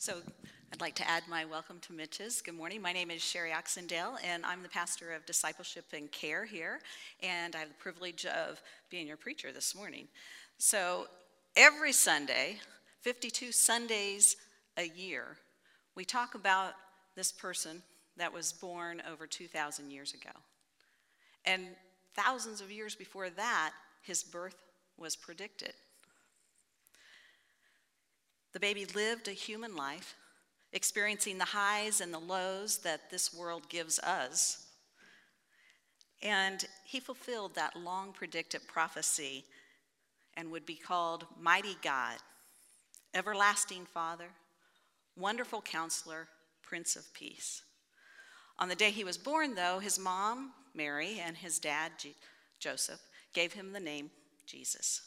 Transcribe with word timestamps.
So 0.00 0.14
I'd 0.72 0.80
like 0.80 0.94
to 0.94 1.06
add 1.06 1.24
my 1.28 1.44
welcome 1.44 1.78
to 1.80 1.92
Mitch's. 1.92 2.40
Good 2.40 2.54
morning. 2.54 2.80
My 2.80 2.90
name 2.90 3.10
is 3.10 3.20
Sherry 3.20 3.50
Oxendale, 3.50 4.16
and 4.24 4.46
I'm 4.46 4.62
the 4.62 4.68
pastor 4.70 5.12
of 5.12 5.26
discipleship 5.26 5.84
and 5.92 6.10
care 6.10 6.46
here. 6.46 6.80
And 7.22 7.54
I 7.54 7.58
have 7.58 7.68
the 7.68 7.74
privilege 7.74 8.24
of 8.24 8.62
being 8.88 9.06
your 9.06 9.18
preacher 9.18 9.52
this 9.52 9.74
morning. 9.74 10.08
So 10.56 11.06
every 11.54 11.92
Sunday, 11.92 12.60
52 13.02 13.52
Sundays 13.52 14.36
a 14.78 14.88
year, 14.88 15.36
we 15.94 16.06
talk 16.06 16.34
about 16.34 16.72
this 17.14 17.30
person 17.30 17.82
that 18.16 18.32
was 18.32 18.54
born 18.54 19.02
over 19.06 19.26
2,000 19.26 19.90
years 19.90 20.14
ago. 20.14 20.30
And 21.44 21.66
thousands 22.16 22.62
of 22.62 22.72
years 22.72 22.94
before 22.94 23.28
that, 23.28 23.72
his 24.00 24.22
birth 24.22 24.56
was 24.96 25.14
predicted. 25.14 25.74
The 28.52 28.60
baby 28.60 28.84
lived 28.86 29.28
a 29.28 29.32
human 29.32 29.76
life, 29.76 30.14
experiencing 30.72 31.38
the 31.38 31.44
highs 31.44 32.00
and 32.00 32.12
the 32.12 32.18
lows 32.18 32.78
that 32.78 33.10
this 33.10 33.32
world 33.32 33.68
gives 33.68 33.98
us. 34.00 34.66
And 36.22 36.64
he 36.84 37.00
fulfilled 37.00 37.54
that 37.54 37.76
long 37.76 38.12
predicted 38.12 38.66
prophecy 38.66 39.44
and 40.36 40.50
would 40.50 40.66
be 40.66 40.74
called 40.74 41.26
Mighty 41.40 41.76
God, 41.82 42.16
Everlasting 43.14 43.86
Father, 43.86 44.28
Wonderful 45.16 45.62
Counselor, 45.62 46.28
Prince 46.62 46.96
of 46.96 47.12
Peace. 47.14 47.62
On 48.58 48.68
the 48.68 48.74
day 48.74 48.90
he 48.90 49.04
was 49.04 49.18
born, 49.18 49.54
though, 49.54 49.78
his 49.78 49.98
mom, 49.98 50.52
Mary, 50.74 51.20
and 51.24 51.36
his 51.36 51.58
dad, 51.58 51.92
Joseph, 52.58 53.00
gave 53.32 53.54
him 53.54 53.72
the 53.72 53.80
name 53.80 54.10
Jesus. 54.46 55.02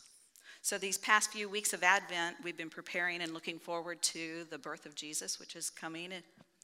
So, 0.65 0.77
these 0.77 0.97
past 0.97 1.33
few 1.33 1.49
weeks 1.49 1.73
of 1.73 1.83
Advent, 1.83 2.37
we've 2.41 2.55
been 2.55 2.69
preparing 2.69 3.21
and 3.21 3.33
looking 3.33 3.59
forward 3.59 4.01
to 4.03 4.45
the 4.49 4.57
birth 4.57 4.85
of 4.85 4.95
Jesus, 4.95 5.37
which 5.37 5.57
is 5.57 5.69
coming 5.69 6.13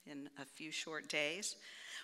in, 0.09 0.29
a 0.41 0.45
few 0.45 0.71
short 0.71 1.09
days. 1.09 1.57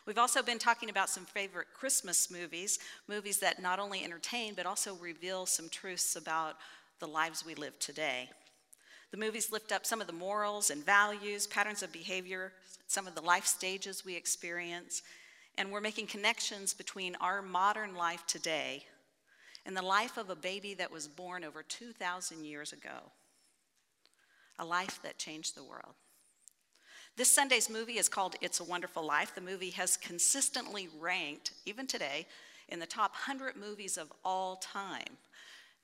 We've 0.05 0.17
also 0.17 0.43
been 0.43 0.59
talking 0.59 0.89
about 0.89 1.09
some 1.09 1.23
favorite 1.23 1.67
Christmas 1.73 2.29
movies, 2.29 2.79
movies 3.07 3.39
that 3.39 3.61
not 3.61 3.79
only 3.79 4.03
entertain, 4.03 4.55
but 4.55 4.65
also 4.65 4.95
reveal 4.95 5.45
some 5.45 5.69
truths 5.69 6.17
about 6.17 6.57
the 6.99 7.07
lives 7.07 7.45
we 7.45 7.55
live 7.55 7.79
today. 7.79 8.29
The 9.11 9.17
movies 9.17 9.53
lift 9.53 9.71
up 9.71 9.85
some 9.85 10.01
of 10.01 10.07
the 10.07 10.11
morals 10.11 10.71
and 10.71 10.85
values, 10.85 11.47
patterns 11.47 11.81
of 11.81 11.93
behavior, 11.93 12.51
some 12.87 13.07
of 13.07 13.15
the 13.15 13.21
life 13.21 13.45
stages 13.45 14.03
we 14.03 14.17
experience, 14.17 15.01
and 15.57 15.71
we're 15.71 15.79
making 15.79 16.07
connections 16.07 16.73
between 16.73 17.15
our 17.21 17.41
modern 17.41 17.95
life 17.95 18.27
today 18.27 18.83
and 19.65 19.75
the 19.75 19.81
life 19.81 20.17
of 20.17 20.29
a 20.29 20.35
baby 20.35 20.73
that 20.75 20.91
was 20.91 21.07
born 21.07 21.43
over 21.43 21.63
2,000 21.63 22.45
years 22.45 22.71
ago. 22.71 23.11
A 24.59 24.65
life 24.65 24.99
that 25.03 25.17
changed 25.17 25.55
the 25.55 25.63
world. 25.63 25.95
This 27.17 27.31
Sunday's 27.31 27.69
movie 27.69 27.97
is 27.97 28.09
called 28.09 28.35
It's 28.41 28.59
a 28.59 28.63
Wonderful 28.63 29.05
Life. 29.05 29.33
The 29.33 29.41
movie 29.41 29.69
has 29.71 29.97
consistently 29.97 30.89
ranked, 30.99 31.51
even 31.65 31.87
today, 31.87 32.27
in 32.69 32.79
the 32.79 32.85
top 32.85 33.11
100 33.11 33.55
movies 33.55 33.97
of 33.97 34.11
all 34.23 34.57
time. 34.57 35.17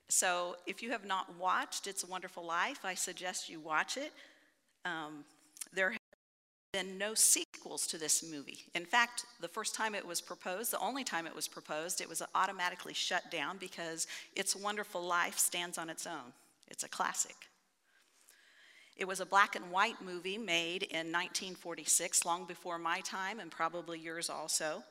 So 0.09 0.57
if 0.67 0.83
you 0.83 0.91
have 0.91 1.05
not 1.05 1.37
watched 1.39 1.87
It's 1.87 2.03
a 2.03 2.07
Wonderful 2.07 2.45
Life, 2.45 2.83
I 2.83 2.95
suggest 2.95 3.49
you 3.49 3.59
watch 3.59 3.97
it. 3.97 4.11
Um, 4.83 5.23
there 5.73 5.95
been 6.71 6.97
no 6.97 7.13
sequels 7.13 7.85
to 7.87 7.97
this 7.97 8.23
movie. 8.23 8.59
In 8.75 8.85
fact, 8.85 9.25
the 9.41 9.47
first 9.49 9.75
time 9.75 9.93
it 9.93 10.07
was 10.07 10.21
proposed, 10.21 10.71
the 10.71 10.79
only 10.79 11.03
time 11.03 11.27
it 11.27 11.35
was 11.35 11.47
proposed, 11.47 11.99
it 11.99 12.07
was 12.07 12.21
automatically 12.33 12.93
shut 12.93 13.29
down 13.29 13.57
because 13.57 14.07
It's 14.37 14.55
a 14.55 14.57
Wonderful 14.57 15.03
Life 15.03 15.37
stands 15.37 15.77
on 15.77 15.89
its 15.89 16.07
own. 16.07 16.31
It's 16.69 16.85
a 16.85 16.89
classic. 16.89 17.35
It 18.95 19.05
was 19.05 19.19
a 19.19 19.25
black 19.25 19.57
and 19.57 19.69
white 19.69 20.01
movie 20.01 20.37
made 20.37 20.83
in 20.83 21.11
1946, 21.11 22.23
long 22.23 22.45
before 22.45 22.77
my 22.77 23.01
time 23.01 23.41
and 23.41 23.51
probably 23.51 23.99
yours 23.99 24.29
also. 24.29 24.83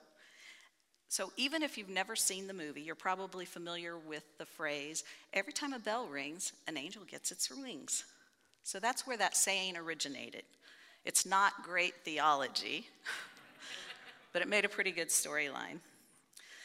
So 1.09 1.33
even 1.39 1.63
if 1.63 1.79
you've 1.79 1.89
never 1.89 2.15
seen 2.15 2.47
the 2.47 2.53
movie, 2.53 2.83
you're 2.83 2.95
probably 2.95 3.47
familiar 3.47 3.97
with 3.97 4.25
the 4.37 4.45
phrase, 4.45 5.03
every 5.33 5.53
time 5.55 5.73
a 5.73 5.79
bell 5.79 6.07
rings, 6.07 6.53
an 6.69 6.77
angel 6.77 7.05
gets 7.05 7.33
its 7.33 7.51
wings. 7.51 8.05
So 8.65 8.79
that's 8.79 9.07
where 9.07 9.17
that 9.17 9.37
saying 9.37 9.79
originated. 9.79 10.43
It's 11.05 11.25
not 11.25 11.65
great 11.65 11.95
theology, 12.05 12.87
but 14.33 14.43
it 14.43 14.49
made 14.49 14.65
a 14.65 14.69
pretty 14.69 14.91
good 14.93 15.09
storyline. 15.09 15.79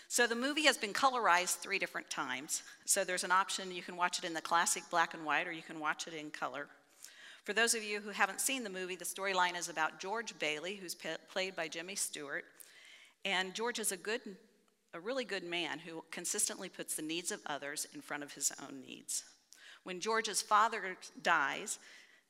So 0.08 0.28
the 0.28 0.36
movie 0.36 0.66
has 0.66 0.78
been 0.78 0.94
colorized 0.94 1.58
three 1.58 1.80
different 1.80 2.10
times. 2.10 2.64
So 2.86 3.04
there's 3.04 3.24
an 3.24 3.32
option 3.32 3.72
you 3.72 3.82
can 3.82 3.98
watch 3.98 4.20
it 4.20 4.26
in 4.26 4.34
the 4.34 4.42
classic 4.42 4.84
black 4.90 5.14
and 5.14 5.26
white 5.26 5.48
or 5.48 5.52
you 5.52 5.64
can 5.64 5.80
watch 5.80 6.08
it 6.08 6.14
in 6.14 6.30
color. 6.30 6.68
For 7.44 7.54
those 7.54 7.76
of 7.76 7.84
you 7.84 8.00
who 8.00 8.10
haven't 8.10 8.42
seen 8.42 8.64
the 8.64 8.70
movie, 8.70 8.96
the 8.96 9.06
storyline 9.06 9.58
is 9.58 9.70
about 9.70 10.00
George 10.00 10.38
Bailey, 10.40 10.76
who's 10.76 10.96
played 10.96 11.56
by 11.56 11.68
Jimmy 11.68 11.96
Stewart. 11.96 12.44
And 13.24 13.54
George 13.54 13.78
is 13.78 13.92
a 13.92 13.98
good, 13.98 14.22
a 14.94 15.00
really 15.00 15.26
good 15.26 15.44
man 15.44 15.80
who 15.80 16.04
consistently 16.12 16.70
puts 16.70 16.96
the 16.96 17.02
needs 17.02 17.32
of 17.32 17.42
others 17.46 17.86
in 17.94 18.02
front 18.02 18.24
of 18.24 18.34
his 18.34 18.52
own 18.64 18.82
needs. 18.82 19.24
When 19.84 20.00
George's 20.00 20.42
father 20.42 20.98
dies, 21.22 21.78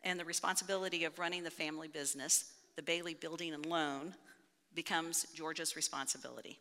and 0.06 0.20
the 0.20 0.26
responsibility 0.26 1.04
of 1.04 1.20
running 1.20 1.44
the 1.44 1.52
family 1.52 1.88
business, 1.88 2.54
the 2.76 2.84
Bailey 2.84 3.16
Building 3.16 3.54
and 3.54 3.66
Loan, 3.66 4.14
becomes 4.76 5.26
George's 5.34 5.76
responsibility. 5.76 6.60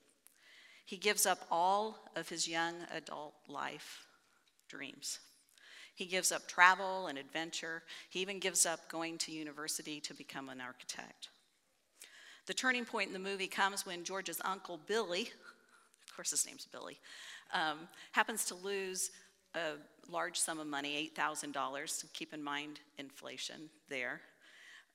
He 0.87 0.97
gives 0.97 1.27
up 1.27 1.47
all 1.51 2.11
of 2.17 2.29
his 2.29 2.49
young 2.49 2.75
adult 2.95 3.35
life 3.49 4.07
dreams. 4.69 5.21
He 5.95 6.07
gives 6.07 6.33
up 6.33 6.49
travel 6.49 7.07
and 7.07 7.19
adventure. 7.19 7.83
He 8.11 8.21
even 8.21 8.39
gives 8.39 8.67
up 8.67 8.89
going 8.89 9.19
to 9.19 9.33
university 9.33 10.01
to 10.01 10.15
become 10.15 10.49
an 10.49 10.61
architect. 10.61 11.29
The 12.47 12.55
turning 12.55 12.85
point 12.85 13.09
in 13.09 13.13
the 13.13 13.19
movie 13.19 13.47
comes 13.47 13.87
when 13.87 14.05
George's 14.05 14.41
uncle, 14.45 14.79
Billy, 14.87 15.23
of 16.07 16.17
course 16.17 16.31
his 16.31 16.47
name's 16.47 16.67
Billy, 16.67 16.99
um, 17.53 17.89
happens 18.13 18.45
to 18.47 18.55
lose 18.55 19.11
a 19.55 19.75
large 20.11 20.39
sum 20.39 20.59
of 20.59 20.67
money, 20.67 21.11
$8,000. 21.17 22.05
Keep 22.13 22.35
in 22.35 22.43
mind 22.43 22.81
inflation 22.99 23.69
there. 23.89 24.21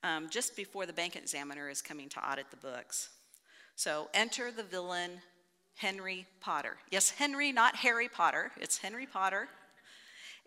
Um, 0.04 0.30
just 0.30 0.56
before 0.56 0.86
the 0.86 0.94
bank 0.94 1.16
examiner 1.16 1.70
is 1.70 1.82
coming 1.82 2.10
to 2.10 2.32
audit 2.32 2.50
the 2.52 2.58
books. 2.58 3.10
So 3.76 4.10
enter 4.14 4.52
the 4.52 4.64
villain, 4.64 5.12
Henry 5.76 6.26
Potter. 6.42 6.78
Yes, 6.90 7.10
Henry, 7.10 7.52
not 7.52 7.76
Harry 7.78 8.10
Potter. 8.10 8.52
It's 8.60 8.78
Henry 8.78 9.06
Potter. 9.06 9.48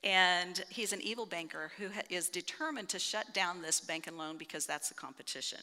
And 0.04 0.64
he's 0.68 0.92
an 0.92 1.00
evil 1.00 1.26
banker 1.26 1.70
who 1.78 1.88
is 2.10 2.28
determined 2.28 2.88
to 2.90 2.98
shut 2.98 3.32
down 3.32 3.62
this 3.62 3.80
bank 3.80 4.06
and 4.06 4.18
loan 4.18 4.36
because 4.36 4.66
that's 4.66 4.88
the 4.88 4.94
competition. 4.94 5.60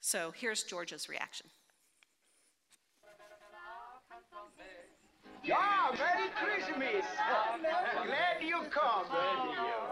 So 0.00 0.32
here's 0.36 0.62
Georgia's 0.62 1.08
reaction. 1.08 1.46
Yeah, 5.48 5.96
Merry 5.96 6.28
Christmas! 6.36 7.06
Glad 8.04 8.42
you 8.44 8.68
come. 8.68 9.06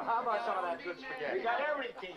How 0.04 0.20
about 0.20 0.44
some 0.44 0.58
of 0.58 0.64
that 0.68 0.84
good 0.84 0.96
spaghetti? 1.00 1.38
We 1.38 1.44
got 1.44 1.60
everything. 1.72 2.12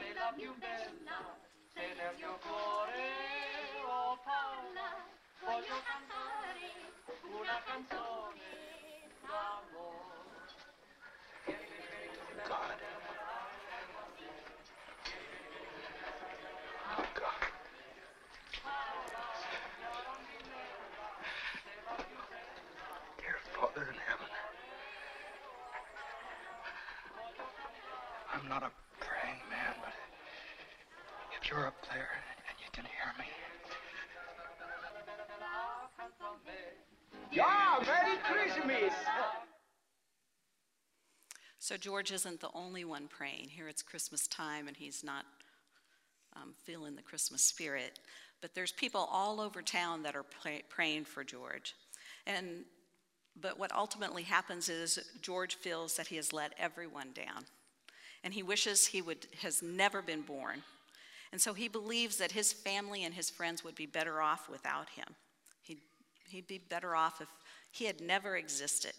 God. 7.90 8.09
Not 28.50 28.64
a 28.64 28.72
praying 29.00 29.38
man, 29.48 29.76
but 29.80 29.94
if 31.40 31.48
you're 31.48 31.68
up 31.68 31.76
there 31.94 32.10
and 32.50 32.58
you 32.58 32.66
can 32.72 32.84
hear 32.84 33.14
me. 33.20 33.26
Yeah, 37.32 37.78
Merry 37.86 38.18
Christmas! 38.24 38.94
So 41.60 41.78
George 41.78 42.12
isn't 42.12 42.42
the 42.42 42.50
only 42.56 42.84
one 42.84 43.08
praying. 43.08 43.50
Here 43.50 43.68
it's 43.68 43.84
Christmas 43.84 44.28
time 44.28 44.68
and 44.68 44.76
he's 44.76 45.04
not 45.04 45.26
um, 46.36 46.56
feeling 46.64 46.96
the 46.96 47.04
Christmas 47.04 47.44
spirit. 47.44 48.00
But 48.42 48.56
there's 48.56 48.72
people 48.72 49.08
all 49.12 49.40
over 49.40 49.62
town 49.62 50.02
that 50.04 50.16
are 50.16 50.24
pray- 50.24 50.64
praying 50.70 51.06
for 51.06 51.24
George. 51.24 51.76
And 52.26 52.66
but 53.40 53.60
what 53.60 53.72
ultimately 53.72 54.24
happens 54.24 54.70
is 54.70 55.00
George 55.22 55.56
feels 55.56 55.96
that 55.98 56.08
he 56.08 56.16
has 56.16 56.34
let 56.34 56.54
everyone 56.58 57.12
down 57.14 57.46
and 58.24 58.34
he 58.34 58.44
wishes 58.44 58.88
he 58.88 59.02
would, 59.02 59.28
has 59.42 59.62
never 59.62 60.02
been 60.02 60.22
born. 60.22 60.64
And 61.32 61.40
so 61.40 61.54
he 61.54 61.68
believes 61.68 62.18
that 62.18 62.32
his 62.32 62.52
family 62.52 63.04
and 63.04 63.14
his 63.14 63.30
friends 63.30 63.64
would 63.64 63.76
be 63.76 63.86
better 63.86 64.22
off 64.22 64.50
without 64.50 64.90
him. 64.90 65.08
He'd, 65.62 65.80
he'd 66.30 66.48
be 66.48 66.58
better 66.58 66.96
off 66.96 67.22
if 67.22 67.28
he 67.72 67.86
had 67.86 68.02
never 68.02 68.36
existed. 68.36 68.94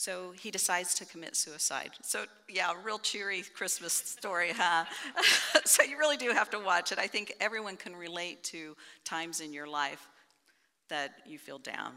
So 0.00 0.32
he 0.32 0.50
decides 0.50 0.94
to 0.94 1.04
commit 1.04 1.36
suicide. 1.36 1.90
So, 2.00 2.24
yeah, 2.48 2.72
real 2.82 2.98
cheery 2.98 3.44
Christmas 3.54 3.92
story, 3.92 4.52
huh? 4.56 4.86
so, 5.66 5.82
you 5.82 5.98
really 5.98 6.16
do 6.16 6.30
have 6.30 6.48
to 6.50 6.58
watch 6.58 6.90
it. 6.90 6.98
I 6.98 7.06
think 7.06 7.34
everyone 7.38 7.76
can 7.76 7.94
relate 7.94 8.42
to 8.44 8.74
times 9.04 9.42
in 9.42 9.52
your 9.52 9.66
life 9.66 10.08
that 10.88 11.10
you 11.26 11.38
feel 11.38 11.58
down. 11.58 11.92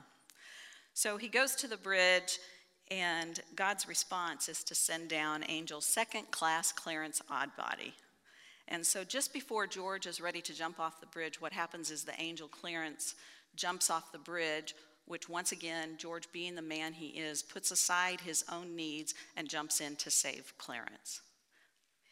So, 0.93 1.15
he 1.15 1.29
goes 1.29 1.55
to 1.55 1.67
the 1.69 1.77
bridge, 1.77 2.39
and 2.93 3.39
God's 3.55 3.87
response 3.87 4.47
is 4.49 4.63
to 4.65 4.75
send 4.75 5.09
down 5.09 5.43
Angel's 5.43 5.85
second 5.85 6.31
class 6.31 6.71
Clarence 6.71 7.21
Odbody. 7.29 7.93
And 8.67 8.85
so, 8.85 9.03
just 9.03 9.33
before 9.33 9.67
George 9.67 10.07
is 10.07 10.21
ready 10.21 10.41
to 10.41 10.53
jump 10.53 10.79
off 10.79 11.01
the 11.01 11.07
bridge, 11.07 11.41
what 11.41 11.53
happens 11.53 11.91
is 11.91 12.03
the 12.03 12.19
angel 12.21 12.47
Clarence 12.47 13.15
jumps 13.55 13.89
off 13.89 14.11
the 14.11 14.17
bridge 14.17 14.73
which 15.05 15.27
once 15.27 15.51
again, 15.51 15.95
George, 15.97 16.31
being 16.31 16.55
the 16.55 16.61
man 16.61 16.93
he 16.93 17.07
is, 17.07 17.43
puts 17.43 17.71
aside 17.71 18.21
his 18.21 18.45
own 18.51 18.75
needs 18.75 19.13
and 19.35 19.49
jumps 19.49 19.81
in 19.81 19.95
to 19.97 20.09
save 20.09 20.53
Clarence. 20.57 21.21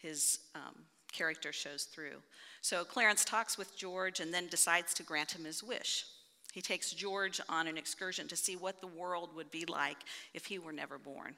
His 0.01 0.39
um, 0.55 0.75
character 1.11 1.53
shows 1.53 1.83
through. 1.83 2.17
So 2.61 2.83
Clarence 2.83 3.23
talks 3.23 3.57
with 3.57 3.77
George 3.77 4.19
and 4.19 4.33
then 4.33 4.47
decides 4.47 4.93
to 4.95 5.03
grant 5.03 5.31
him 5.31 5.45
his 5.45 5.63
wish. 5.63 6.05
He 6.51 6.61
takes 6.61 6.91
George 6.91 7.41
on 7.49 7.67
an 7.67 7.77
excursion 7.77 8.27
to 8.27 8.35
see 8.35 8.55
what 8.55 8.81
the 8.81 8.87
world 8.87 9.35
would 9.35 9.51
be 9.51 9.65
like 9.65 9.97
if 10.33 10.45
he 10.45 10.59
were 10.59 10.73
never 10.73 10.97
born. 10.97 11.35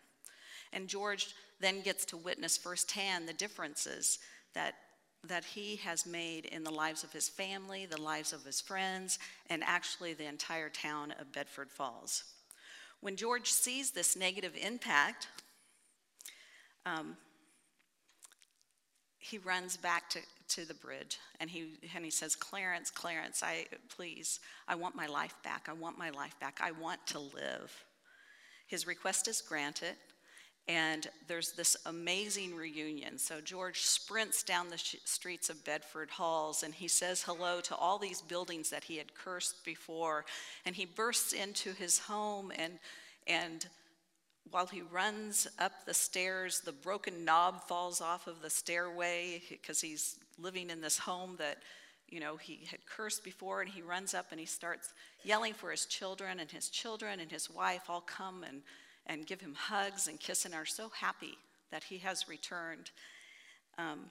And 0.74 0.88
George 0.88 1.36
then 1.60 1.82
gets 1.82 2.04
to 2.06 2.18
witness 2.18 2.58
firsthand 2.58 3.28
the 3.28 3.34
differences 3.34 4.20
that 4.54 4.76
that 5.26 5.46
he 5.46 5.78
has 5.78 6.06
made 6.06 6.46
in 6.46 6.64
the 6.66 6.72
lives 6.72 7.04
of 7.04 7.14
his 7.14 7.30
family, 7.30 7.86
the 7.86 8.02
lives 8.02 8.34
of 8.34 8.44
his 8.44 8.60
friends, 8.60 9.20
and 9.50 9.64
actually 9.64 10.14
the 10.14 10.28
entire 10.28 10.70
town 10.70 11.14
of 11.20 11.32
Bedford 11.32 11.72
Falls. 11.72 12.26
When 13.00 13.16
George 13.16 13.50
sees 13.50 13.92
this 13.92 14.18
negative 14.18 14.54
impact, 14.62 15.28
um, 16.86 17.16
he 19.24 19.38
runs 19.38 19.78
back 19.78 20.10
to, 20.10 20.20
to 20.50 20.66
the 20.66 20.74
bridge 20.74 21.18
and 21.40 21.50
he, 21.50 21.80
and 21.96 22.04
he 22.04 22.12
says, 22.12 22.36
Clarence, 22.36 22.92
Clarence, 22.92 23.42
I, 23.42 23.66
please, 23.96 24.42
I 24.68 24.76
want 24.76 24.96
my 24.96 25.08
life 25.08 25.34
back. 25.44 25.68
I 25.70 25.74
want 25.74 25.98
my 25.98 26.10
life 26.10 26.38
back. 26.42 26.60
I 26.62 26.72
want 26.72 27.06
to 27.08 27.20
live. 27.20 27.86
His 28.68 28.86
request 28.86 29.30
is 29.30 29.42
granted 29.42 29.96
and 30.68 31.08
there's 31.28 31.54
this 31.54 31.78
amazing 31.86 32.56
reunion. 32.56 33.18
So 33.18 33.40
George 33.40 33.82
sprints 33.82 34.44
down 34.44 34.70
the 34.70 34.78
sh- 34.78 34.96
streets 35.06 35.50
of 35.50 35.64
Bedford 35.64 36.12
Falls 36.12 36.64
and 36.64 36.74
he 36.74 36.90
says 36.90 37.24
hello 37.24 37.62
to 37.62 37.76
all 37.76 37.98
these 37.98 38.22
buildings 38.22 38.70
that 38.72 38.84
he 38.84 38.98
had 38.98 39.16
cursed 39.16 39.64
before. 39.64 40.26
And 40.66 40.76
he 40.76 40.86
bursts 40.86 41.32
into 41.32 41.72
his 41.72 41.98
home 42.00 42.52
and, 42.58 42.74
and 43.26 43.66
while 44.52 44.68
he 44.68 44.82
runs 44.82 45.48
up 45.58 45.72
the 45.86 45.94
stairs, 45.94 46.62
the 46.62 46.72
broken 46.72 47.26
knob 47.26 47.64
falls 47.64 48.02
off 48.02 48.28
of 48.28 48.42
the 48.42 48.50
stairway 48.50 49.42
because 49.50 49.82
he's 49.82 50.18
living 50.38 50.70
in 50.70 50.82
this 50.82 50.98
home 50.98 51.36
that, 51.40 51.58
you 52.10 52.20
know, 52.20 52.38
he 52.38 52.68
had 52.70 52.86
cursed 52.86 53.24
before. 53.24 53.62
And 53.62 53.70
he 53.70 53.82
runs 53.82 54.14
up 54.14 54.28
and 54.32 54.40
he 54.40 54.46
starts 54.46 54.94
yelling 55.24 55.54
for 55.54 55.72
his 55.72 55.86
children, 55.86 56.40
and 56.40 56.52
his 56.52 56.70
children 56.70 57.20
and 57.20 57.32
his 57.32 57.50
wife 57.50 57.90
all 57.90 58.02
come 58.02 58.44
and 58.44 58.62
and 59.06 59.26
give 59.26 59.42
him 59.42 59.54
hugs 59.54 60.08
and 60.08 60.20
kiss 60.20 60.46
and 60.46 60.54
are 60.54 60.66
so 60.66 60.90
happy 60.90 61.38
that 61.72 61.84
he 61.84 61.98
has 62.00 62.30
returned. 62.30 62.92
Um, 63.78 64.06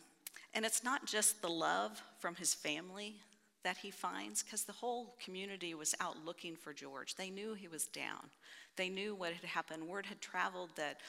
and 0.55 0.65
it's 0.65 0.85
not 0.85 1.07
just 1.07 1.41
the 1.41 1.49
love 1.49 2.03
from 2.19 2.35
his 2.35 2.53
family 2.53 3.17
that 3.65 3.77
he 3.77 3.91
finds, 3.91 4.43
because 4.43 4.65
the 4.65 4.73
whole 4.73 5.17
community 5.23 5.75
was 5.75 5.95
out 6.01 6.17
looking 6.25 6.57
for 6.57 6.73
George. 6.73 7.15
They 7.15 7.31
knew 7.31 7.55
he 7.55 7.69
was 7.69 7.87
down. 7.87 8.31
They 8.77 8.89
knew 8.89 9.15
what 9.15 9.33
had 9.33 9.45
happened. 9.45 9.87
Word 9.87 10.07
had 10.07 10.21
traveled 10.21 10.71
that, 10.77 11.01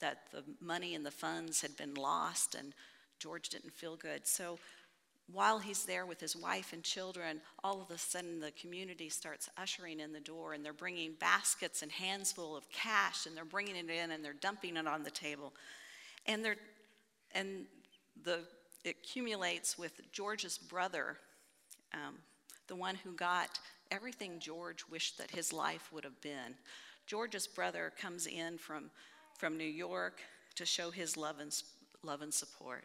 that 0.00 0.24
the 0.32 0.44
money 0.60 0.94
and 0.94 1.06
the 1.06 1.10
funds 1.10 1.60
had 1.62 1.76
been 1.76 1.94
lost, 1.94 2.54
and 2.54 2.74
George 3.18 3.48
didn't 3.48 3.72
feel 3.72 3.96
good. 3.96 4.26
So 4.26 4.58
while 5.30 5.58
he's 5.58 5.84
there 5.84 6.04
with 6.04 6.20
his 6.20 6.36
wife 6.36 6.72
and 6.72 6.82
children, 6.82 7.40
all 7.64 7.80
of 7.80 7.90
a 7.90 7.98
sudden 7.98 8.40
the 8.40 8.50
community 8.52 9.08
starts 9.08 9.48
ushering 9.56 10.00
in 10.00 10.12
the 10.12 10.20
door 10.20 10.52
and 10.52 10.64
they're 10.64 10.72
bringing 10.72 11.14
baskets 11.18 11.82
and 11.82 11.90
hands 11.90 12.32
full 12.32 12.56
of 12.56 12.68
cash 12.70 13.26
and 13.26 13.36
they're 13.36 13.44
bringing 13.44 13.76
it 13.76 13.88
in 13.88 14.10
and 14.10 14.24
they're 14.24 14.34
dumping 14.34 14.76
it 14.76 14.86
on 14.86 15.02
the 15.02 15.10
table. 15.10 15.54
And, 16.26 16.44
they're, 16.44 16.56
and 17.34 17.66
the, 18.24 18.40
it 18.84 18.96
accumulates 19.02 19.78
with 19.78 20.00
George's 20.12 20.58
brother, 20.58 21.16
um, 21.94 22.14
the 22.68 22.76
one 22.76 22.94
who 22.94 23.12
got 23.12 23.58
everything 23.90 24.38
George 24.38 24.84
wished 24.90 25.18
that 25.18 25.30
his 25.30 25.52
life 25.52 25.92
would 25.92 26.04
have 26.04 26.20
been. 26.20 26.54
George's 27.06 27.46
brother 27.46 27.92
comes 28.00 28.26
in 28.26 28.58
from, 28.58 28.90
from 29.38 29.56
New 29.56 29.64
York 29.64 30.20
to 30.54 30.64
show 30.64 30.90
his 30.90 31.16
love 31.16 31.40
and, 31.40 31.54
love 32.02 32.22
and 32.22 32.32
support. 32.32 32.84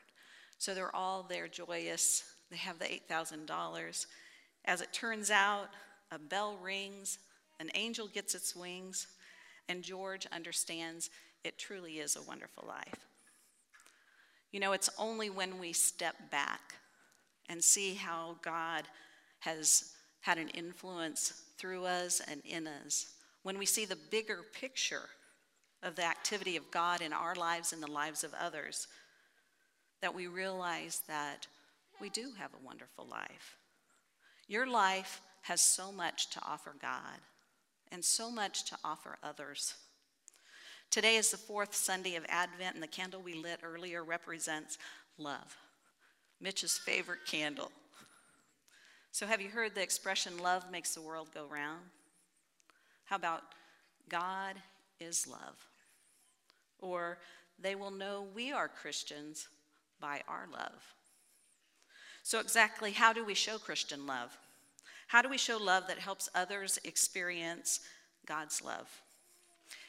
So 0.57 0.73
they're 0.73 0.95
all 0.95 1.23
there 1.23 1.47
joyous. 1.47 2.23
They 2.49 2.57
have 2.57 2.79
the 2.79 2.85
$8,000. 2.85 4.05
As 4.65 4.81
it 4.81 4.91
turns 4.91 5.31
out, 5.31 5.69
a 6.11 6.19
bell 6.19 6.57
rings, 6.61 7.19
an 7.59 7.69
angel 7.75 8.07
gets 8.07 8.35
its 8.35 8.55
wings, 8.55 9.07
and 9.69 9.83
George 9.83 10.25
understands 10.31 11.09
it 11.43 11.57
truly 11.57 11.99
is 11.99 12.15
a 12.15 12.21
wonderful 12.23 12.65
life. 12.67 13.07
You 14.51 14.59
know, 14.59 14.71
it's 14.71 14.89
only 14.97 15.29
when 15.29 15.59
we 15.59 15.73
step 15.73 16.15
back 16.31 16.75
and 17.49 17.63
see 17.63 17.93
how 17.93 18.37
God 18.41 18.83
has 19.39 19.93
had 20.21 20.37
an 20.37 20.49
influence 20.49 21.43
through 21.57 21.85
us 21.85 22.21
and 22.29 22.41
in 22.45 22.67
us, 22.67 23.13
when 23.43 23.57
we 23.57 23.65
see 23.65 23.85
the 23.85 23.97
bigger 24.11 24.39
picture 24.53 25.09
of 25.83 25.95
the 25.95 26.05
activity 26.05 26.57
of 26.57 26.71
God 26.71 27.01
in 27.01 27.13
our 27.13 27.35
lives 27.35 27.71
and 27.71 27.81
the 27.81 27.91
lives 27.91 28.23
of 28.23 28.33
others, 28.33 28.87
that 30.01 30.13
we 30.13 30.27
realize 30.27 31.01
that 31.07 31.47
we 31.99 32.09
do 32.09 32.31
have 32.37 32.51
a 32.53 32.65
wonderful 32.65 33.07
life. 33.09 33.57
Your 34.47 34.67
life 34.67 35.21
has 35.43 35.61
so 35.61 35.91
much 35.91 36.29
to 36.31 36.41
offer 36.45 36.75
God 36.81 37.19
and 37.91 38.03
so 38.03 38.29
much 38.29 38.65
to 38.65 38.77
offer 38.83 39.17
others. 39.23 39.75
Today 40.89 41.15
is 41.15 41.31
the 41.31 41.37
fourth 41.37 41.75
Sunday 41.75 42.15
of 42.15 42.25
Advent, 42.29 42.73
and 42.73 42.83
the 42.83 42.87
candle 42.87 43.21
we 43.21 43.33
lit 43.33 43.59
earlier 43.63 44.03
represents 44.03 44.77
love, 45.17 45.57
Mitch's 46.39 46.77
favorite 46.77 47.25
candle. 47.25 47.71
So, 49.11 49.25
have 49.25 49.41
you 49.41 49.49
heard 49.49 49.73
the 49.73 49.81
expression, 49.81 50.37
love 50.37 50.69
makes 50.71 50.93
the 50.93 51.01
world 51.01 51.29
go 51.33 51.45
round? 51.45 51.81
How 53.05 53.15
about 53.15 53.41
God 54.09 54.55
is 54.99 55.27
love? 55.27 55.65
Or 56.79 57.17
they 57.59 57.75
will 57.75 57.91
know 57.91 58.27
we 58.35 58.51
are 58.51 58.67
Christians 58.67 59.47
by 59.99 60.21
our 60.27 60.47
love. 60.51 60.93
So, 62.21 62.39
exactly 62.39 62.91
how 62.91 63.13
do 63.13 63.25
we 63.25 63.33
show 63.33 63.57
Christian 63.57 64.05
love? 64.05 64.37
How 65.07 65.21
do 65.21 65.29
we 65.29 65.37
show 65.37 65.57
love 65.57 65.87
that 65.87 65.99
helps 65.99 66.29
others 66.35 66.77
experience 66.83 67.79
God's 68.25 68.61
love? 68.61 69.01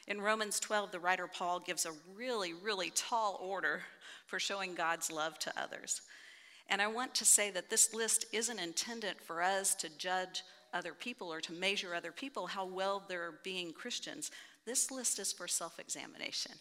In 0.07 0.21
Romans 0.21 0.59
12, 0.59 0.91
the 0.91 0.99
writer 0.99 1.27
Paul 1.27 1.59
gives 1.59 1.85
a 1.85 1.91
really, 2.15 2.53
really 2.53 2.91
tall 2.95 3.39
order 3.43 3.81
for 4.25 4.39
showing 4.39 4.73
God's 4.73 5.11
love 5.11 5.37
to 5.39 5.61
others. 5.61 6.01
And 6.69 6.81
I 6.81 6.87
want 6.87 7.15
to 7.15 7.25
say 7.25 7.49
that 7.51 7.69
this 7.69 7.93
list 7.93 8.25
isn't 8.31 8.59
intended 8.59 9.15
for 9.21 9.41
us 9.41 9.73
to 9.75 9.89
judge 9.97 10.43
other 10.73 10.93
people 10.93 11.33
or 11.33 11.41
to 11.41 11.53
measure 11.53 11.95
other 11.95 12.11
people 12.11 12.45
how 12.47 12.65
well 12.65 13.03
they're 13.07 13.39
being 13.43 13.73
Christians. 13.73 14.29
This 14.65 14.91
list 14.91 15.17
is 15.17 15.33
for 15.33 15.47
self 15.47 15.79
examination 15.79 16.53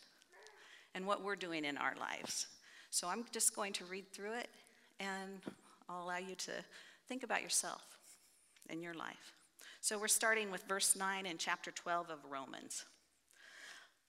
and 0.95 1.07
what 1.07 1.23
we're 1.23 1.37
doing 1.37 1.65
in 1.65 1.77
our 1.77 1.95
lives. 2.01 2.47
So 2.91 3.07
I'm 3.09 3.27
just 3.33 3.55
going 3.55 3.75
to 3.75 3.85
read 3.85 4.11
through 4.13 4.33
it 4.33 4.49
and 4.99 5.41
I'll 5.89 6.05
allow 6.05 6.17
you 6.17 6.35
to 6.37 6.53
think 7.07 7.23
about 7.23 7.43
yourself 7.43 7.83
and 8.71 8.83
your 8.83 8.95
life. 8.95 9.35
So 9.81 9.99
we're 9.99 10.09
starting 10.09 10.51
with 10.51 10.65
verse 10.65 10.97
9 10.97 11.27
in 11.27 11.39
chapter 11.39 11.71
12 11.71 12.11
of 12.11 12.19
Romans. 12.31 12.85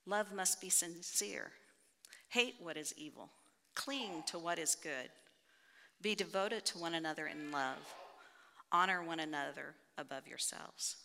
Love 0.06 0.32
must 0.32 0.60
be 0.60 0.70
sincere. 0.70 1.50
Hate 2.28 2.54
what 2.60 2.76
is 2.76 2.94
evil. 2.96 3.30
Cling 3.74 4.24
to 4.26 4.38
what 4.38 4.58
is 4.58 4.74
good. 4.74 5.10
Be 6.02 6.14
devoted 6.14 6.64
to 6.66 6.78
one 6.78 6.94
another 6.94 7.26
in 7.26 7.52
love. 7.52 7.94
Honor 8.72 9.02
one 9.02 9.20
another 9.20 9.74
above 9.98 10.26
yourselves. 10.26 10.96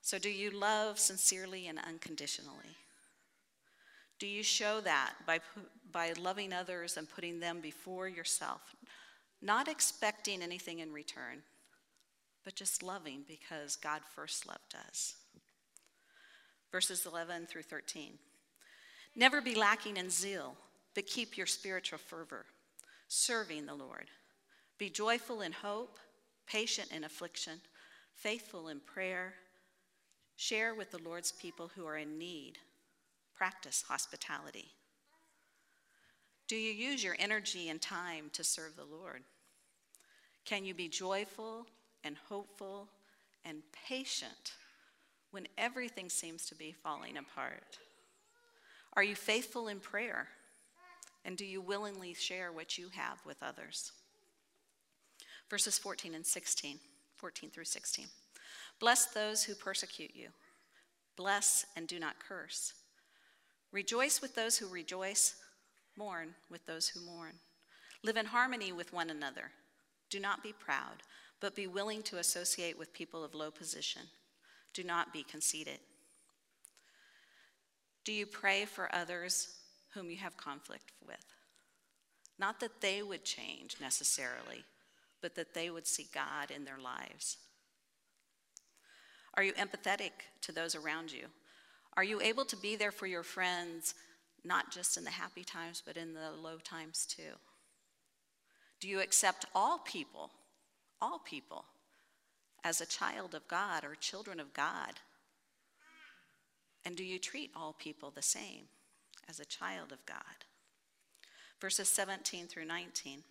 So, 0.00 0.18
do 0.18 0.30
you 0.30 0.50
love 0.50 0.98
sincerely 0.98 1.66
and 1.66 1.78
unconditionally? 1.80 2.76
Do 4.18 4.26
you 4.26 4.42
show 4.42 4.80
that 4.80 5.14
by, 5.26 5.40
by 5.92 6.12
loving 6.12 6.52
others 6.52 6.96
and 6.96 7.10
putting 7.10 7.40
them 7.40 7.60
before 7.60 8.08
yourself, 8.08 8.74
not 9.42 9.68
expecting 9.68 10.42
anything 10.42 10.78
in 10.78 10.92
return, 10.92 11.42
but 12.44 12.54
just 12.54 12.82
loving 12.82 13.24
because 13.28 13.76
God 13.76 14.00
first 14.14 14.46
loved 14.46 14.74
us? 14.88 15.16
Verses 16.72 17.04
11 17.04 17.46
through 17.46 17.62
13. 17.62 18.12
Never 19.14 19.40
be 19.40 19.54
lacking 19.54 19.96
in 19.96 20.08
zeal, 20.08 20.54
but 20.94 21.06
keep 21.06 21.36
your 21.36 21.46
spiritual 21.46 21.98
fervor, 21.98 22.46
serving 23.08 23.66
the 23.66 23.74
Lord. 23.74 24.06
Be 24.78 24.90
joyful 24.90 25.40
in 25.40 25.52
hope, 25.52 25.98
patient 26.46 26.90
in 26.92 27.04
affliction, 27.04 27.60
faithful 28.14 28.68
in 28.68 28.80
prayer. 28.80 29.34
Share 30.36 30.74
with 30.74 30.90
the 30.90 31.02
Lord's 31.02 31.32
people 31.32 31.70
who 31.74 31.86
are 31.86 31.96
in 31.96 32.18
need 32.18 32.58
Practice 33.36 33.84
hospitality. 33.86 34.64
Do 36.48 36.56
you 36.56 36.72
use 36.72 37.04
your 37.04 37.16
energy 37.18 37.68
and 37.68 37.80
time 37.82 38.30
to 38.32 38.42
serve 38.42 38.76
the 38.76 38.84
Lord? 38.84 39.22
Can 40.46 40.64
you 40.64 40.72
be 40.72 40.88
joyful 40.88 41.66
and 42.02 42.16
hopeful 42.30 42.88
and 43.44 43.62
patient 43.86 44.54
when 45.32 45.46
everything 45.58 46.08
seems 46.08 46.46
to 46.46 46.54
be 46.54 46.72
falling 46.72 47.18
apart? 47.18 47.78
Are 48.94 49.02
you 49.02 49.14
faithful 49.14 49.68
in 49.68 49.80
prayer? 49.80 50.28
And 51.26 51.36
do 51.36 51.44
you 51.44 51.60
willingly 51.60 52.14
share 52.14 52.52
what 52.52 52.78
you 52.78 52.88
have 52.94 53.18
with 53.26 53.42
others? 53.42 53.90
Verses 55.50 55.76
14 55.76 56.14
and 56.14 56.24
16, 56.24 56.78
14 57.16 57.50
through 57.50 57.64
16. 57.64 58.06
Bless 58.78 59.06
those 59.06 59.42
who 59.42 59.54
persecute 59.56 60.12
you. 60.14 60.28
Bless 61.16 61.66
and 61.76 61.88
do 61.88 61.98
not 61.98 62.20
curse. 62.20 62.74
Rejoice 63.72 64.22
with 64.22 64.36
those 64.36 64.56
who 64.56 64.68
rejoice. 64.68 65.34
Mourn 65.96 66.28
with 66.48 66.64
those 66.64 66.88
who 66.88 67.00
mourn. 67.00 67.32
Live 68.04 68.16
in 68.16 68.26
harmony 68.26 68.70
with 68.70 68.92
one 68.92 69.10
another. 69.10 69.50
Do 70.10 70.20
not 70.20 70.44
be 70.44 70.52
proud, 70.52 71.02
but 71.40 71.56
be 71.56 71.66
willing 71.66 72.02
to 72.04 72.18
associate 72.18 72.78
with 72.78 72.92
people 72.92 73.24
of 73.24 73.34
low 73.34 73.50
position. 73.50 74.02
Do 74.74 74.84
not 74.84 75.12
be 75.12 75.24
conceited. 75.24 75.78
Do 78.04 78.12
you 78.12 78.26
pray 78.26 78.64
for 78.64 78.94
others 78.94 79.48
whom 79.96 80.10
you 80.10 80.18
have 80.18 80.36
conflict 80.36 80.92
with? 81.06 81.24
Not 82.38 82.60
that 82.60 82.80
they 82.82 83.02
would 83.02 83.24
change 83.24 83.76
necessarily, 83.80 84.64
but 85.22 85.34
that 85.36 85.54
they 85.54 85.70
would 85.70 85.86
see 85.86 86.06
God 86.14 86.50
in 86.50 86.64
their 86.64 86.78
lives. 86.78 87.38
Are 89.34 89.42
you 89.42 89.54
empathetic 89.54 90.12
to 90.42 90.52
those 90.52 90.74
around 90.74 91.12
you? 91.12 91.26
Are 91.96 92.04
you 92.04 92.20
able 92.20 92.44
to 92.44 92.56
be 92.56 92.76
there 92.76 92.92
for 92.92 93.06
your 93.06 93.22
friends, 93.22 93.94
not 94.44 94.70
just 94.70 94.98
in 94.98 95.04
the 95.04 95.10
happy 95.10 95.44
times, 95.44 95.82
but 95.84 95.96
in 95.96 96.12
the 96.12 96.30
low 96.30 96.58
times 96.58 97.06
too? 97.06 97.34
Do 98.80 98.88
you 98.88 99.00
accept 99.00 99.46
all 99.54 99.78
people, 99.78 100.30
all 101.00 101.18
people, 101.18 101.64
as 102.64 102.82
a 102.82 102.86
child 102.86 103.34
of 103.34 103.48
God 103.48 103.82
or 103.82 103.94
children 103.94 104.40
of 104.40 104.52
God? 104.52 105.00
And 106.84 106.96
do 106.96 107.04
you 107.04 107.18
treat 107.18 107.50
all 107.56 107.72
people 107.72 108.10
the 108.10 108.22
same 108.22 108.66
as 109.28 109.40
a 109.40 109.44
child 109.44 109.92
of 109.92 110.04
God? 110.06 110.44
Verses 111.60 111.88
17 111.88 112.46
through 112.46 112.66
19. 112.66 113.22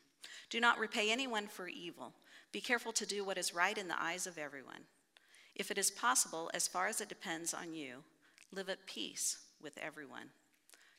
Do 0.50 0.60
not 0.60 0.80
repay 0.80 1.12
anyone 1.12 1.48
for 1.48 1.68
evil. 1.68 2.14
Be 2.52 2.62
careful 2.62 2.92
to 2.94 3.06
do 3.06 3.24
what 3.24 3.38
is 3.38 3.54
right 3.54 3.78
in 3.78 3.88
the 3.88 4.02
eyes 4.02 4.28
of 4.28 4.38
everyone. 4.38 4.86
If 5.56 5.72
it 5.72 5.78
is 5.78 5.92
possible, 5.92 6.50
as 6.54 6.68
far 6.68 6.88
as 6.88 7.02
it 7.02 7.10
depends 7.10 7.54
on 7.54 7.74
you, 7.74 8.04
live 8.52 8.70
at 8.70 8.86
peace 8.86 9.38
with 9.62 9.78
everyone. 9.78 10.30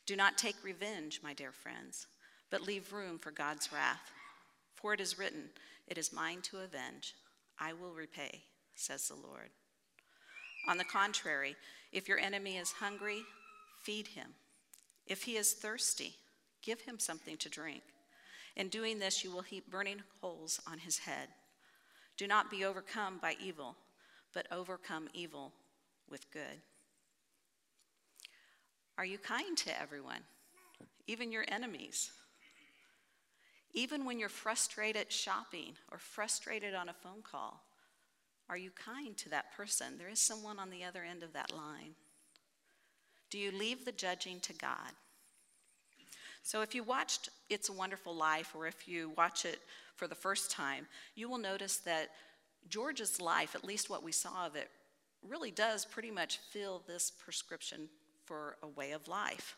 Do 0.06 0.16
not 0.16 0.38
take 0.38 0.56
revenge, 0.62 1.20
my 1.22 1.34
dear 1.34 1.52
friends, 1.52 2.06
but 2.50 2.62
leave 2.62 2.92
room 2.92 3.18
for 3.18 3.30
God's 3.30 3.72
wrath. 3.72 4.12
For 4.74 4.94
it 4.94 5.00
is 5.00 5.18
written, 5.18 5.50
It 5.88 5.98
is 5.98 6.12
mine 6.12 6.42
to 6.42 6.58
avenge, 6.58 7.14
I 7.58 7.72
will 7.72 7.92
repay, 7.92 8.42
says 8.74 9.08
the 9.08 9.14
Lord. 9.14 9.50
On 10.68 10.78
the 10.78 10.84
contrary, 10.84 11.56
if 11.92 12.08
your 12.08 12.18
enemy 12.18 12.56
is 12.56 12.72
hungry, 12.72 13.22
feed 13.82 14.08
him. 14.08 14.34
If 15.06 15.22
he 15.22 15.36
is 15.36 15.52
thirsty, 15.52 16.16
give 16.62 16.80
him 16.82 16.98
something 16.98 17.36
to 17.38 17.48
drink. 17.48 17.82
In 18.56 18.68
doing 18.68 18.98
this, 18.98 19.22
you 19.22 19.30
will 19.30 19.42
heap 19.42 19.70
burning 19.70 20.02
coals 20.20 20.60
on 20.66 20.78
his 20.78 20.98
head. 20.98 21.28
Do 22.16 22.26
not 22.26 22.50
be 22.50 22.64
overcome 22.64 23.18
by 23.20 23.36
evil, 23.40 23.76
but 24.32 24.46
overcome 24.50 25.08
evil 25.12 25.52
with 26.10 26.30
good. 26.32 26.60
Are 28.98 29.04
you 29.04 29.18
kind 29.18 29.56
to 29.58 29.80
everyone, 29.80 30.22
even 31.06 31.30
your 31.30 31.44
enemies? 31.48 32.10
Even 33.74 34.06
when 34.06 34.18
you're 34.18 34.30
frustrated 34.30 35.12
shopping 35.12 35.74
or 35.92 35.98
frustrated 35.98 36.74
on 36.74 36.88
a 36.88 36.94
phone 36.94 37.20
call, 37.22 37.62
are 38.48 38.56
you 38.56 38.70
kind 38.70 39.16
to 39.18 39.28
that 39.28 39.54
person? 39.54 39.98
There 39.98 40.08
is 40.08 40.20
someone 40.20 40.58
on 40.58 40.70
the 40.70 40.84
other 40.84 41.02
end 41.02 41.22
of 41.22 41.34
that 41.34 41.52
line. 41.52 41.94
Do 43.30 43.38
you 43.38 43.50
leave 43.50 43.84
the 43.84 43.92
judging 43.92 44.40
to 44.40 44.52
God? 44.52 44.92
So, 46.42 46.62
if 46.62 46.74
you 46.74 46.84
watched 46.84 47.30
It's 47.50 47.68
a 47.68 47.72
Wonderful 47.72 48.14
Life, 48.14 48.54
or 48.54 48.66
if 48.66 48.86
you 48.86 49.12
watch 49.16 49.44
it 49.44 49.58
for 49.96 50.06
the 50.06 50.14
first 50.14 50.50
time, 50.50 50.86
you 51.16 51.28
will 51.28 51.38
notice 51.38 51.78
that 51.78 52.10
George's 52.68 53.20
life, 53.20 53.54
at 53.54 53.64
least 53.64 53.90
what 53.90 54.04
we 54.04 54.12
saw 54.12 54.46
of 54.46 54.54
it, 54.54 54.70
really 55.26 55.50
does 55.50 55.84
pretty 55.84 56.10
much 56.10 56.38
fill 56.52 56.82
this 56.86 57.10
prescription 57.10 57.88
for 58.24 58.56
a 58.62 58.68
way 58.68 58.92
of 58.92 59.08
life. 59.08 59.56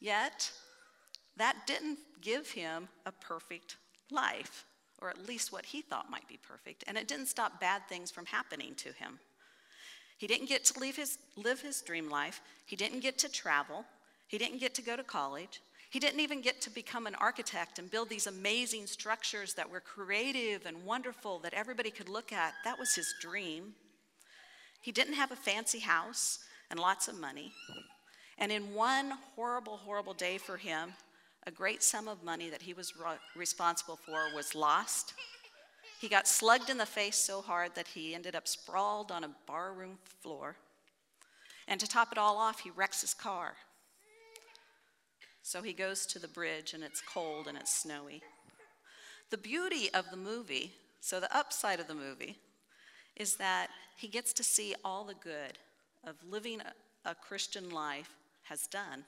Yet, 0.00 0.50
that 1.36 1.66
didn't 1.66 1.98
give 2.20 2.50
him 2.50 2.88
a 3.06 3.12
perfect 3.12 3.76
life, 4.10 4.66
or 5.00 5.08
at 5.08 5.26
least 5.26 5.52
what 5.52 5.66
he 5.66 5.82
thought 5.82 6.10
might 6.10 6.28
be 6.28 6.38
perfect, 6.42 6.84
and 6.86 6.96
it 6.96 7.08
didn't 7.08 7.26
stop 7.26 7.60
bad 7.60 7.82
things 7.88 8.10
from 8.10 8.26
happening 8.26 8.74
to 8.76 8.92
him. 8.92 9.18
He 10.18 10.26
didn't 10.26 10.48
get 10.48 10.64
to 10.64 10.80
his, 10.80 11.18
live 11.36 11.62
his 11.62 11.80
dream 11.80 12.10
life, 12.10 12.42
he 12.66 12.76
didn't 12.76 13.00
get 13.00 13.18
to 13.18 13.30
travel, 13.30 13.84
he 14.26 14.36
didn't 14.36 14.58
get 14.58 14.74
to 14.74 14.82
go 14.82 14.96
to 14.96 15.02
college. 15.02 15.62
He 15.90 15.98
didn't 15.98 16.20
even 16.20 16.42
get 16.42 16.60
to 16.62 16.70
become 16.70 17.06
an 17.06 17.14
architect 17.14 17.78
and 17.78 17.90
build 17.90 18.10
these 18.10 18.26
amazing 18.26 18.86
structures 18.86 19.54
that 19.54 19.70
were 19.70 19.80
creative 19.80 20.66
and 20.66 20.84
wonderful 20.84 21.38
that 21.38 21.54
everybody 21.54 21.90
could 21.90 22.10
look 22.10 22.30
at. 22.30 22.52
That 22.64 22.78
was 22.78 22.94
his 22.94 23.14
dream. 23.22 23.72
He 24.82 24.92
didn't 24.92 25.14
have 25.14 25.32
a 25.32 25.36
fancy 25.36 25.78
house 25.78 26.40
and 26.70 26.78
lots 26.78 27.08
of 27.08 27.18
money. 27.18 27.52
And 28.36 28.52
in 28.52 28.74
one 28.74 29.14
horrible, 29.34 29.78
horrible 29.78 30.12
day 30.12 30.36
for 30.36 30.58
him, 30.58 30.92
a 31.46 31.50
great 31.50 31.82
sum 31.82 32.06
of 32.06 32.22
money 32.22 32.50
that 32.50 32.62
he 32.62 32.74
was 32.74 32.92
responsible 33.34 33.98
for 34.04 34.34
was 34.34 34.54
lost. 34.54 35.14
He 35.98 36.08
got 36.08 36.28
slugged 36.28 36.70
in 36.70 36.78
the 36.78 36.86
face 36.86 37.16
so 37.16 37.42
hard 37.42 37.74
that 37.74 37.88
he 37.88 38.14
ended 38.14 38.36
up 38.36 38.46
sprawled 38.46 39.10
on 39.10 39.24
a 39.24 39.34
barroom 39.46 39.98
floor. 40.20 40.56
And 41.66 41.80
to 41.80 41.88
top 41.88 42.12
it 42.12 42.18
all 42.18 42.36
off, 42.36 42.60
he 42.60 42.70
wrecks 42.70 43.00
his 43.00 43.14
car. 43.14 43.54
So 45.42 45.60
he 45.60 45.72
goes 45.72 46.06
to 46.06 46.18
the 46.18 46.28
bridge 46.28 46.72
and 46.72 46.84
it's 46.84 47.00
cold 47.00 47.48
and 47.48 47.58
it's 47.58 47.74
snowy. 47.74 48.22
The 49.30 49.38
beauty 49.38 49.92
of 49.92 50.10
the 50.10 50.16
movie, 50.16 50.72
so 51.00 51.20
the 51.20 51.36
upside 51.36 51.80
of 51.80 51.88
the 51.88 51.94
movie, 51.94 52.38
is 53.16 53.36
that 53.36 53.68
he 53.96 54.08
gets 54.08 54.32
to 54.34 54.44
see 54.44 54.74
all 54.84 55.04
the 55.04 55.14
good 55.14 55.58
of 56.06 56.16
living 56.28 56.60
a, 56.60 57.14
Christian 57.14 57.70
life 57.70 58.14
has 58.42 58.66
done. 58.66 59.04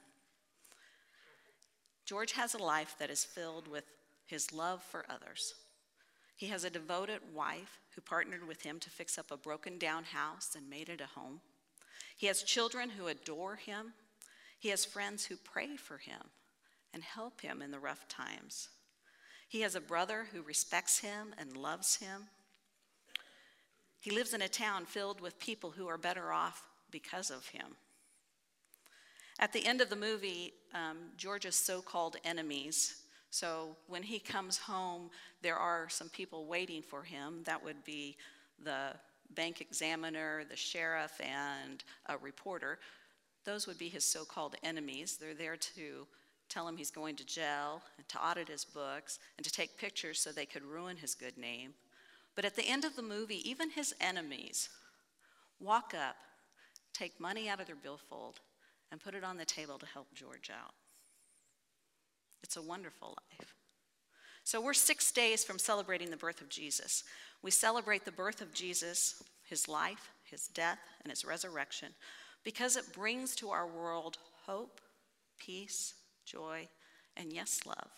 George 2.06 2.32
has 2.32 2.54
a 2.54 2.58
life 2.58 2.96
that 2.98 3.10
is 3.10 3.24
filled 3.24 3.68
with 3.68 3.84
his 4.26 4.54
love 4.54 4.82
for 4.82 5.04
others. 5.10 5.54
He 6.40 6.46
has 6.46 6.64
a 6.64 6.70
devoted 6.70 7.20
wife 7.34 7.78
who 7.94 8.00
partnered 8.00 8.48
with 8.48 8.62
him 8.62 8.80
to 8.80 8.90
fix 8.90 9.18
up 9.18 9.30
a 9.30 9.36
broken 9.36 9.78
down 9.78 10.04
house 10.04 10.56
and 10.56 10.70
made 10.70 10.88
it 10.88 11.00
a 11.00 11.18
home. 11.18 11.40
He 12.16 12.28
has 12.28 12.42
children 12.42 12.90
who 12.90 13.08
adore 13.08 13.56
him 13.56 13.92
he 14.60 14.68
has 14.68 14.84
friends 14.84 15.24
who 15.24 15.36
pray 15.36 15.76
for 15.76 15.96
him 15.96 16.20
and 16.92 17.02
help 17.02 17.40
him 17.40 17.62
in 17.62 17.70
the 17.70 17.78
rough 17.78 18.06
times. 18.08 18.68
He 19.48 19.62
has 19.62 19.74
a 19.74 19.80
brother 19.80 20.28
who 20.32 20.42
respects 20.42 20.98
him 20.98 21.34
and 21.38 21.56
loves 21.56 21.96
him. 21.96 22.26
He 24.00 24.10
lives 24.10 24.34
in 24.34 24.42
a 24.42 24.48
town 24.48 24.84
filled 24.84 25.20
with 25.20 25.40
people 25.40 25.70
who 25.70 25.88
are 25.88 25.96
better 25.96 26.30
off 26.30 26.68
because 26.90 27.30
of 27.30 27.48
him. 27.48 27.74
At 29.38 29.54
the 29.54 29.64
end 29.64 29.80
of 29.80 29.88
the 29.88 29.96
movie, 29.96 30.52
um, 30.74 30.98
George's 31.16 31.56
so 31.56 31.80
called 31.80 32.16
enemies, 32.22 33.02
so 33.30 33.76
when 33.86 34.02
he 34.02 34.18
comes 34.18 34.58
home, 34.58 35.10
there 35.42 35.56
are 35.56 35.88
some 35.88 36.08
people 36.08 36.46
waiting 36.46 36.82
for 36.82 37.02
him. 37.02 37.42
That 37.44 37.64
would 37.64 37.84
be 37.84 38.16
the 38.62 38.94
bank 39.34 39.60
examiner, 39.60 40.42
the 40.48 40.56
sheriff, 40.56 41.20
and 41.20 41.82
a 42.06 42.18
reporter 42.18 42.78
those 43.44 43.66
would 43.66 43.78
be 43.78 43.88
his 43.88 44.04
so 44.04 44.24
called 44.24 44.56
enemies. 44.62 45.16
They're 45.20 45.34
there 45.34 45.56
to 45.56 46.06
tell 46.48 46.66
him 46.68 46.76
he's 46.76 46.90
going 46.90 47.16
to 47.16 47.26
jail 47.26 47.82
and 47.96 48.08
to 48.08 48.24
audit 48.24 48.48
his 48.48 48.64
books 48.64 49.18
and 49.36 49.44
to 49.44 49.52
take 49.52 49.78
pictures 49.78 50.20
so 50.20 50.30
they 50.30 50.46
could 50.46 50.64
ruin 50.64 50.96
his 50.96 51.14
good 51.14 51.38
name. 51.38 51.74
But 52.36 52.44
at 52.44 52.56
the 52.56 52.68
end 52.68 52.84
of 52.84 52.96
the 52.96 53.02
movie, 53.02 53.48
even 53.48 53.70
his 53.70 53.94
enemies 54.00 54.68
walk 55.58 55.94
up, 55.94 56.16
take 56.92 57.20
money 57.20 57.48
out 57.48 57.60
of 57.60 57.66
their 57.66 57.76
billfold, 57.76 58.40
and 58.90 59.00
put 59.00 59.14
it 59.14 59.24
on 59.24 59.36
the 59.36 59.44
table 59.44 59.78
to 59.78 59.86
help 59.86 60.08
George 60.14 60.50
out. 60.50 60.74
It's 62.42 62.56
a 62.56 62.62
wonderful 62.62 63.16
life. 63.38 63.54
So 64.44 64.60
we're 64.60 64.74
six 64.74 65.12
days 65.12 65.44
from 65.44 65.58
celebrating 65.58 66.10
the 66.10 66.16
birth 66.16 66.40
of 66.40 66.48
Jesus. 66.48 67.04
We 67.42 67.50
celebrate 67.50 68.04
the 68.04 68.12
birth 68.12 68.40
of 68.40 68.52
Jesus, 68.52 69.22
his 69.44 69.68
life, 69.68 70.10
his 70.24 70.48
death, 70.48 70.78
and 71.02 71.10
his 71.10 71.24
resurrection 71.24 71.88
because 72.44 72.76
it 72.76 72.92
brings 72.92 73.34
to 73.36 73.50
our 73.50 73.66
world 73.66 74.18
hope, 74.46 74.80
peace, 75.38 75.94
joy, 76.24 76.68
and 77.16 77.32
yes, 77.32 77.60
love. 77.66 77.90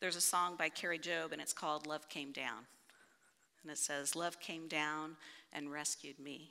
There's 0.00 0.16
a 0.16 0.20
song 0.20 0.56
by 0.56 0.68
Kari 0.68 0.98
Jobe, 0.98 1.32
and 1.32 1.40
it's 1.40 1.52
called 1.52 1.86
Love 1.86 2.08
Came 2.08 2.32
Down. 2.32 2.66
And 3.62 3.72
it 3.72 3.78
says, 3.78 4.14
Love 4.14 4.38
came 4.40 4.68
down 4.68 5.16
and 5.52 5.72
rescued 5.72 6.18
me. 6.18 6.50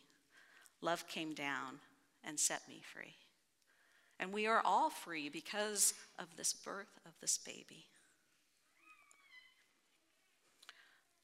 Love 0.82 1.08
came 1.08 1.34
down 1.34 1.80
and 2.24 2.40
set 2.40 2.68
me 2.68 2.82
free. 2.84 3.14
And 4.24 4.32
we 4.32 4.48
are 4.48 4.62
all 4.64 4.90
free 4.90 5.28
because 5.28 5.94
of 6.18 6.28
this 6.38 6.54
birth 6.54 6.98
of 7.06 7.12
this 7.20 7.38
baby. 7.38 7.88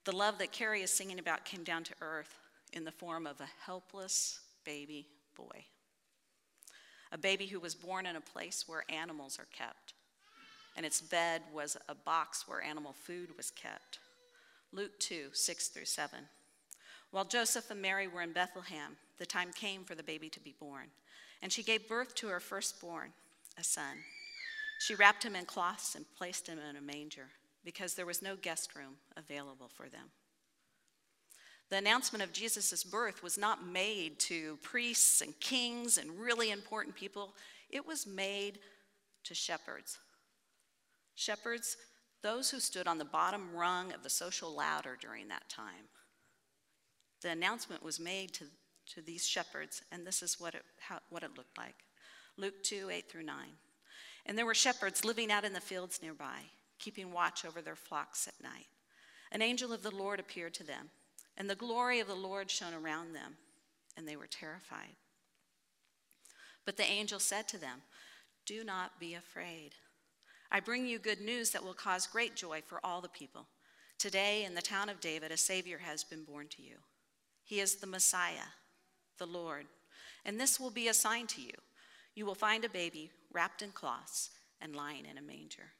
The 0.03 0.11
love 0.11 0.37
that 0.39 0.51
Kari 0.51 0.81
is 0.81 0.91
singing 0.91 1.17
about 1.17 1.45
came 1.45 1.63
down 1.63 1.85
to 1.85 1.93
earth 2.01 2.35
in 2.73 2.83
the 2.83 2.91
form 2.91 3.25
of 3.25 3.39
a 3.39 3.47
helpless 3.63 4.41
baby 4.65 5.07
boy. 5.37 5.63
A 7.13 7.17
baby 7.17 7.45
who 7.45 7.61
was 7.61 7.73
born 7.73 8.05
in 8.05 8.17
a 8.17 8.21
place 8.21 8.65
where 8.67 8.83
animals 8.89 9.39
are 9.39 9.47
kept, 9.57 9.93
and 10.75 10.85
its 10.85 10.99
bed 10.99 11.43
was 11.53 11.77
a 11.87 11.95
box 11.95 12.49
where 12.49 12.61
animal 12.61 12.91
food 12.91 13.29
was 13.37 13.49
kept. 13.49 13.99
Luke 14.73 14.99
2 14.99 15.29
6 15.31 15.67
through 15.69 15.85
7. 15.85 16.19
While 17.11 17.23
Joseph 17.23 17.71
and 17.71 17.81
Mary 17.81 18.09
were 18.09 18.23
in 18.23 18.33
Bethlehem, 18.33 18.97
the 19.19 19.25
time 19.25 19.51
came 19.55 19.85
for 19.85 19.95
the 19.95 20.03
baby 20.03 20.27
to 20.27 20.41
be 20.41 20.53
born, 20.59 20.87
and 21.41 21.51
she 21.51 21.63
gave 21.63 21.87
birth 21.87 22.15
to 22.15 22.27
her 22.27 22.39
firstborn, 22.39 23.13
a 23.57 23.63
son. 23.63 23.97
She 24.79 24.95
wrapped 24.95 25.23
him 25.23 25.35
in 25.35 25.45
cloths 25.45 25.95
and 25.95 26.05
placed 26.17 26.47
him 26.47 26.59
in 26.59 26.75
a 26.75 26.81
manger 26.81 27.29
because 27.63 27.93
there 27.93 28.05
was 28.05 28.21
no 28.21 28.35
guest 28.35 28.75
room 28.75 28.95
available 29.17 29.69
for 29.73 29.89
them. 29.89 30.11
The 31.69 31.77
announcement 31.77 32.23
of 32.23 32.33
Jesus' 32.33 32.83
birth 32.83 33.21
was 33.21 33.37
not 33.37 33.65
made 33.65 34.19
to 34.21 34.57
priests 34.63 35.21
and 35.21 35.39
kings 35.39 35.97
and 35.97 36.19
really 36.19 36.51
important 36.51 36.95
people, 36.95 37.35
it 37.69 37.85
was 37.85 38.07
made 38.07 38.59
to 39.25 39.35
shepherds. 39.35 39.99
Shepherds, 41.13 41.77
those 42.23 42.49
who 42.49 42.59
stood 42.59 42.87
on 42.87 42.97
the 42.97 43.05
bottom 43.05 43.53
rung 43.53 43.93
of 43.93 44.03
the 44.03 44.09
social 44.09 44.53
ladder 44.53 44.97
during 44.99 45.27
that 45.27 45.47
time. 45.49 45.89
The 47.21 47.29
announcement 47.29 47.83
was 47.83 47.99
made 47.99 48.33
to, 48.33 48.45
to 48.95 49.01
these 49.01 49.27
shepherds, 49.27 49.81
and 49.91 50.05
this 50.05 50.21
is 50.21 50.39
what 50.39 50.55
it, 50.55 50.63
how, 50.79 50.99
what 51.09 51.23
it 51.23 51.37
looked 51.37 51.57
like 51.57 51.75
Luke 52.37 52.63
2 52.63 52.89
8 52.91 53.09
through 53.09 53.23
9. 53.23 53.35
And 54.25 54.37
there 54.37 54.45
were 54.45 54.53
shepherds 54.53 55.05
living 55.05 55.31
out 55.31 55.45
in 55.45 55.53
the 55.53 55.59
fields 55.59 56.01
nearby, 56.01 56.41
keeping 56.77 57.11
watch 57.11 57.45
over 57.45 57.61
their 57.61 57.75
flocks 57.75 58.27
at 58.27 58.41
night. 58.43 58.67
An 59.31 59.41
angel 59.41 59.73
of 59.73 59.83
the 59.83 59.95
Lord 59.95 60.19
appeared 60.19 60.53
to 60.55 60.63
them 60.63 60.89
and 61.39 61.49
the 61.49 61.55
glory 61.55 62.01
of 62.01 62.07
the 62.07 62.15
Lord 62.15 62.51
shone 62.51 62.73
around 62.73 63.13
them, 63.13 63.37
and 63.95 64.05
they 64.05 64.17
were 64.17 64.27
terrified. 64.27 64.97
But 66.65 66.75
the 66.75 66.83
angel 66.83 67.19
said 67.19 67.47
to 67.47 67.57
them, 67.57 67.81
Do 68.45 68.65
not 68.65 68.99
be 68.99 69.13
afraid. 69.13 69.71
I 70.51 70.59
bring 70.59 70.85
you 70.85 70.99
good 70.99 71.21
news 71.21 71.51
that 71.51 71.63
will 71.63 71.73
cause 71.73 72.07
great 72.07 72.35
joy 72.35 72.61
for 72.65 72.81
all 72.83 72.99
the 72.99 73.07
people. 73.07 73.47
Today, 73.97 74.43
in 74.43 74.53
the 74.53 74.61
town 74.61 74.89
of 74.89 74.99
David, 74.99 75.31
a 75.31 75.37
Savior 75.37 75.77
has 75.77 76.03
been 76.03 76.23
born 76.23 76.47
to 76.49 76.61
you. 76.61 76.75
He 77.45 77.61
is 77.61 77.75
the 77.75 77.87
Messiah, 77.87 78.51
the 79.19 79.27
Lord. 79.27 79.65
And 80.25 80.39
this 80.39 80.59
will 80.59 80.71
be 80.71 80.87
a 80.87 80.93
sign 80.93 81.27
to 81.27 81.41
you. 81.41 81.53
You 82.15 82.25
will 82.25 82.35
find 82.35 82.65
a 82.65 82.69
baby 82.69 83.11
wrapped 83.31 83.61
in 83.61 83.71
cloths 83.71 84.31
and 84.59 84.75
lying 84.75 85.05
in 85.05 85.17
a 85.17 85.21
manger. 85.21 85.71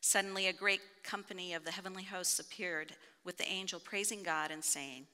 Suddenly, 0.00 0.46
a 0.46 0.52
great 0.52 0.80
company 1.02 1.52
of 1.52 1.64
the 1.64 1.72
heavenly 1.72 2.04
hosts 2.04 2.38
appeared 2.38 2.94
with 3.24 3.36
the 3.36 3.48
angel 3.48 3.80
praising 3.80 4.22
God 4.22 4.50
and 4.50 4.64
saying, 4.64 5.06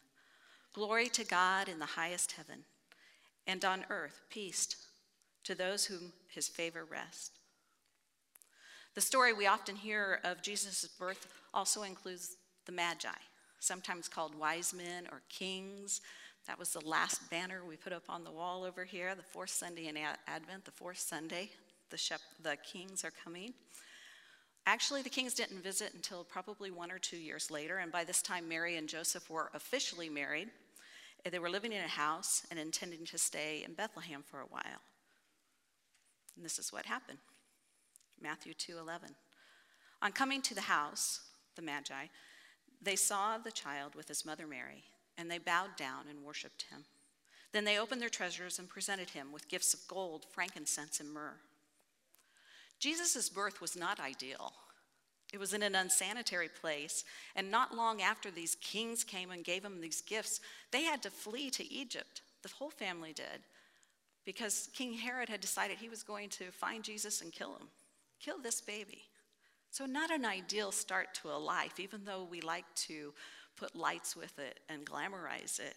Glory 0.72 1.08
to 1.08 1.24
God 1.24 1.68
in 1.68 1.78
the 1.78 1.86
highest 1.86 2.32
heaven, 2.32 2.64
and 3.46 3.64
on 3.64 3.84
earth 3.90 4.20
peace 4.30 4.76
to 5.42 5.54
those 5.54 5.86
whom 5.86 6.12
his 6.28 6.48
favor 6.48 6.84
rests. 6.84 7.30
The 8.94 9.00
story 9.00 9.32
we 9.32 9.46
often 9.46 9.76
hear 9.76 10.20
of 10.24 10.42
Jesus' 10.42 10.88
birth 10.98 11.26
also 11.52 11.82
includes 11.82 12.36
the 12.64 12.72
Magi, 12.72 13.08
sometimes 13.58 14.08
called 14.08 14.34
wise 14.34 14.72
men 14.72 15.06
or 15.10 15.22
kings. 15.28 16.00
That 16.46 16.58
was 16.58 16.72
the 16.72 16.86
last 16.86 17.28
banner 17.28 17.62
we 17.66 17.76
put 17.76 17.92
up 17.92 18.04
on 18.08 18.22
the 18.22 18.30
wall 18.30 18.64
over 18.64 18.84
here, 18.84 19.14
the 19.14 19.22
fourth 19.22 19.50
Sunday 19.50 19.88
in 19.88 19.96
Advent, 20.28 20.64
the 20.64 20.70
fourth 20.70 20.98
Sunday. 20.98 21.50
The, 21.90 21.96
shep- 21.96 22.20
the 22.42 22.56
kings 22.56 23.04
are 23.04 23.12
coming. 23.24 23.52
Actually, 24.64 25.02
the 25.02 25.08
kings 25.08 25.34
didn't 25.34 25.62
visit 25.62 25.94
until 25.94 26.24
probably 26.24 26.70
one 26.70 26.90
or 26.90 26.98
two 26.98 27.16
years 27.16 27.50
later, 27.50 27.78
and 27.78 27.92
by 27.92 28.04
this 28.04 28.20
time, 28.20 28.48
Mary 28.48 28.76
and 28.76 28.88
Joseph 28.88 29.30
were 29.30 29.50
officially 29.54 30.08
married. 30.08 30.48
Uh, 31.24 31.30
they 31.30 31.38
were 31.38 31.50
living 31.50 31.72
in 31.72 31.82
a 31.82 31.88
house 31.88 32.44
and 32.50 32.58
intending 32.58 33.04
to 33.06 33.18
stay 33.18 33.62
in 33.64 33.74
Bethlehem 33.74 34.22
for 34.24 34.40
a 34.40 34.46
while. 34.46 34.82
And 36.36 36.44
this 36.44 36.58
is 36.58 36.72
what 36.72 36.86
happened. 36.86 37.18
Matthew 38.20 38.54
2:11. 38.54 39.14
On 40.02 40.12
coming 40.12 40.42
to 40.42 40.54
the 40.54 40.62
house, 40.62 41.20
the 41.54 41.62
Magi, 41.62 42.06
they 42.82 42.96
saw 42.96 43.38
the 43.38 43.52
child 43.52 43.94
with 43.94 44.08
his 44.08 44.24
mother 44.24 44.46
Mary, 44.46 44.84
and 45.18 45.30
they 45.30 45.38
bowed 45.38 45.76
down 45.76 46.04
and 46.08 46.24
worshiped 46.24 46.66
him. 46.70 46.84
Then 47.52 47.64
they 47.64 47.78
opened 47.78 48.02
their 48.02 48.08
treasures 48.08 48.58
and 48.58 48.68
presented 48.68 49.10
him 49.10 49.32
with 49.32 49.48
gifts 49.48 49.72
of 49.72 49.86
gold, 49.88 50.26
frankincense, 50.30 51.00
and 51.00 51.12
myrrh. 51.12 51.36
Jesus' 52.78 53.28
birth 53.28 53.60
was 53.60 53.76
not 53.76 54.00
ideal. 54.00 54.52
It 55.32 55.40
was 55.40 55.54
in 55.54 55.62
an 55.62 55.74
unsanitary 55.74 56.48
place. 56.48 57.04
And 57.34 57.50
not 57.50 57.74
long 57.74 58.02
after 58.02 58.30
these 58.30 58.56
kings 58.56 59.04
came 59.04 59.30
and 59.30 59.44
gave 59.44 59.64
him 59.64 59.80
these 59.80 60.02
gifts, 60.02 60.40
they 60.70 60.82
had 60.82 61.02
to 61.02 61.10
flee 61.10 61.50
to 61.50 61.72
Egypt. 61.72 62.22
The 62.42 62.50
whole 62.58 62.70
family 62.70 63.12
did. 63.12 63.42
Because 64.24 64.68
King 64.72 64.92
Herod 64.92 65.28
had 65.28 65.40
decided 65.40 65.78
he 65.78 65.88
was 65.88 66.02
going 66.02 66.28
to 66.30 66.50
find 66.50 66.82
Jesus 66.82 67.20
and 67.22 67.32
kill 67.32 67.54
him, 67.54 67.68
kill 68.20 68.38
this 68.38 68.60
baby. 68.60 69.02
So, 69.70 69.84
not 69.84 70.10
an 70.10 70.24
ideal 70.24 70.72
start 70.72 71.14
to 71.22 71.30
a 71.30 71.38
life, 71.38 71.78
even 71.78 72.04
though 72.04 72.24
we 72.24 72.40
like 72.40 72.64
to 72.86 73.12
put 73.56 73.76
lights 73.76 74.16
with 74.16 74.38
it 74.38 74.60
and 74.68 74.84
glamorize 74.84 75.58
it. 75.58 75.74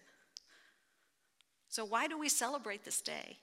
So, 1.69 1.85
why 1.85 2.07
do 2.07 2.17
we 2.17 2.29
celebrate 2.29 2.83
this 2.83 3.01
day? 3.01 3.37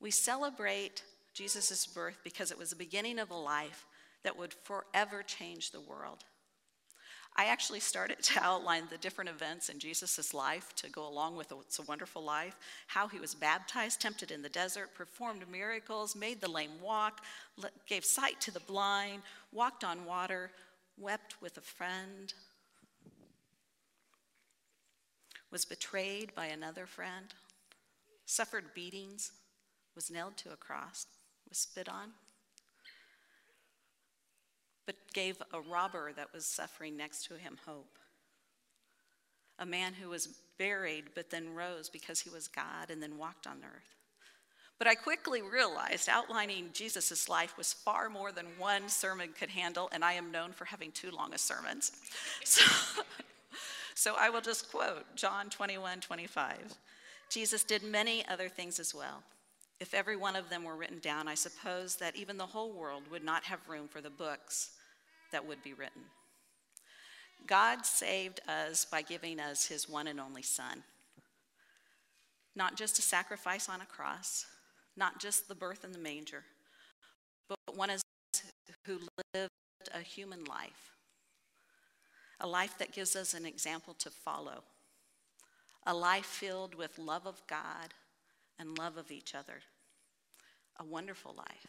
We 0.00 0.10
celebrate 0.10 1.02
Jesus' 1.32 1.86
birth 1.86 2.18
because 2.22 2.50
it 2.50 2.58
was 2.58 2.70
the 2.70 2.76
beginning 2.76 3.18
of 3.18 3.30
a 3.30 3.36
life 3.36 3.86
that 4.24 4.36
would 4.36 4.52
forever 4.52 5.22
change 5.22 5.70
the 5.70 5.80
world. 5.80 6.24
I 7.34 7.46
actually 7.46 7.80
started 7.80 8.22
to 8.22 8.40
outline 8.42 8.84
the 8.90 8.98
different 8.98 9.30
events 9.30 9.68
in 9.68 9.78
Jesus' 9.78 10.34
life 10.34 10.74
to 10.76 10.90
go 10.90 11.08
along 11.08 11.36
with 11.36 11.52
It's 11.52 11.78
a 11.78 11.82
Wonderful 11.82 12.22
Life, 12.22 12.56
how 12.86 13.08
he 13.08 13.18
was 13.18 13.34
baptized, 13.34 14.00
tempted 14.00 14.30
in 14.30 14.42
the 14.42 14.48
desert, 14.48 14.94
performed 14.94 15.48
miracles, 15.50 16.14
made 16.14 16.40
the 16.40 16.50
lame 16.50 16.80
walk, 16.82 17.24
gave 17.86 18.04
sight 18.04 18.40
to 18.42 18.50
the 18.50 18.60
blind, 18.60 19.22
walked 19.50 19.84
on 19.84 20.04
water, 20.04 20.50
wept 20.98 21.40
with 21.40 21.56
a 21.56 21.62
friend, 21.62 22.34
was 25.52 25.64
betrayed 25.66 26.34
by 26.34 26.46
another 26.46 26.86
friend, 26.86 27.26
suffered 28.24 28.74
beatings, 28.74 29.32
was 29.94 30.10
nailed 30.10 30.36
to 30.38 30.52
a 30.52 30.56
cross, 30.56 31.06
was 31.48 31.58
spit 31.58 31.88
on, 31.88 32.12
but 34.86 34.96
gave 35.12 35.36
a 35.52 35.60
robber 35.60 36.12
that 36.14 36.32
was 36.32 36.46
suffering 36.46 36.96
next 36.96 37.26
to 37.26 37.34
him 37.34 37.58
hope. 37.66 37.98
A 39.58 39.66
man 39.66 39.92
who 39.92 40.08
was 40.08 40.28
buried 40.58 41.04
but 41.14 41.30
then 41.30 41.54
rose 41.54 41.88
because 41.90 42.20
he 42.20 42.30
was 42.30 42.48
God 42.48 42.90
and 42.90 43.02
then 43.02 43.18
walked 43.18 43.46
on 43.46 43.58
earth. 43.62 43.96
But 44.78 44.88
I 44.88 44.94
quickly 44.94 45.42
realized 45.42 46.08
outlining 46.08 46.70
Jesus' 46.72 47.28
life 47.28 47.56
was 47.56 47.72
far 47.72 48.08
more 48.08 48.32
than 48.32 48.46
one 48.58 48.88
sermon 48.88 49.28
could 49.38 49.50
handle, 49.50 49.88
and 49.92 50.04
I 50.04 50.14
am 50.14 50.32
known 50.32 50.50
for 50.50 50.64
having 50.64 50.90
too 50.90 51.10
long 51.10 51.34
a 51.34 51.38
sermons. 51.38 51.92
So, 52.44 52.62
so 53.94 54.14
I 54.18 54.30
will 54.30 54.40
just 54.40 54.70
quote 54.70 55.16
John 55.16 55.50
21 55.50 56.00
25. 56.00 56.74
Jesus 57.30 57.64
did 57.64 57.82
many 57.82 58.26
other 58.28 58.48
things 58.48 58.78
as 58.78 58.94
well. 58.94 59.22
If 59.80 59.94
every 59.94 60.16
one 60.16 60.36
of 60.36 60.48
them 60.48 60.64
were 60.64 60.76
written 60.76 60.98
down, 60.98 61.26
I 61.28 61.34
suppose 61.34 61.96
that 61.96 62.14
even 62.14 62.36
the 62.36 62.46
whole 62.46 62.72
world 62.72 63.04
would 63.10 63.24
not 63.24 63.44
have 63.44 63.68
room 63.68 63.88
for 63.88 64.00
the 64.00 64.10
books 64.10 64.70
that 65.32 65.46
would 65.46 65.62
be 65.62 65.72
written. 65.72 66.02
God 67.46 67.84
saved 67.84 68.40
us 68.48 68.84
by 68.84 69.02
giving 69.02 69.40
us 69.40 69.66
his 69.66 69.88
one 69.88 70.06
and 70.06 70.20
only 70.20 70.42
Son. 70.42 70.84
Not 72.54 72.76
just 72.76 72.98
a 72.98 73.02
sacrifice 73.02 73.68
on 73.68 73.80
a 73.80 73.86
cross, 73.86 74.46
not 74.96 75.18
just 75.18 75.48
the 75.48 75.54
birth 75.54 75.84
in 75.84 75.92
the 75.92 75.98
manger, 75.98 76.44
but 77.48 77.76
one 77.76 77.90
who 78.86 78.98
lived 79.34 79.50
a 79.94 80.00
human 80.00 80.44
life, 80.44 80.91
a 82.42 82.46
life 82.46 82.76
that 82.78 82.92
gives 82.92 83.16
us 83.16 83.32
an 83.32 83.46
example 83.46 83.94
to 83.94 84.10
follow, 84.10 84.64
a 85.86 85.94
life 85.94 86.26
filled 86.26 86.74
with 86.74 86.98
love 86.98 87.26
of 87.26 87.40
God 87.46 87.94
and 88.58 88.76
love 88.76 88.98
of 88.98 89.10
each 89.10 89.34
other 89.34 89.62
a 90.78 90.84
wonderful 90.84 91.34
life. 91.36 91.66